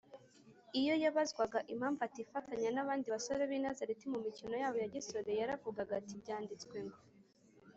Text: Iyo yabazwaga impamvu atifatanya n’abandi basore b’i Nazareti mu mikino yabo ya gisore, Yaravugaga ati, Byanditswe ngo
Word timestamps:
Iyo 0.79 0.93
yabazwaga 1.03 1.59
impamvu 1.73 2.01
atifatanya 2.07 2.69
n’abandi 2.73 3.07
basore 3.13 3.41
b’i 3.49 3.59
Nazareti 3.65 4.05
mu 4.13 4.19
mikino 4.25 4.53
yabo 4.63 4.77
ya 4.83 4.91
gisore, 4.95 5.29
Yaravugaga 5.39 5.93
ati, 5.99 6.13
Byanditswe 6.21 6.75
ngo 6.85 6.97